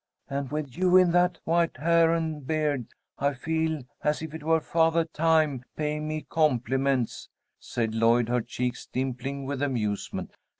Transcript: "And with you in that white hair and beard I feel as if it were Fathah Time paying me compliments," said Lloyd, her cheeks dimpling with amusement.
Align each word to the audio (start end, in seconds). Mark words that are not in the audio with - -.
"And 0.27 0.49
with 0.51 0.75
you 0.75 0.97
in 0.97 1.11
that 1.11 1.37
white 1.43 1.77
hair 1.77 2.11
and 2.11 2.47
beard 2.47 2.87
I 3.19 3.35
feel 3.35 3.83
as 4.03 4.23
if 4.23 4.33
it 4.33 4.41
were 4.41 4.59
Fathah 4.59 5.05
Time 5.13 5.63
paying 5.77 6.07
me 6.07 6.25
compliments," 6.27 7.29
said 7.59 7.93
Lloyd, 7.93 8.27
her 8.27 8.41
cheeks 8.41 8.87
dimpling 8.87 9.45
with 9.45 9.61
amusement. 9.61 10.33